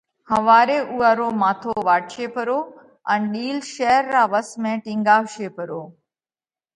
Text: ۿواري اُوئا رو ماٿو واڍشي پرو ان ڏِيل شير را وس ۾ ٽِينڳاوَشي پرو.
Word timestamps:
ۿواري 0.31 0.77
اُوئا 0.91 1.11
رو 1.17 1.27
ماٿو 1.41 1.71
واڍشي 1.87 2.25
پرو 2.35 2.59
ان 3.11 3.21
ڏِيل 3.33 3.57
شير 3.73 4.01
را 4.13 4.23
وس 4.31 4.49
۾ 4.63 4.71
ٽِينڳاوَشي 4.83 5.47
پرو. 5.55 5.81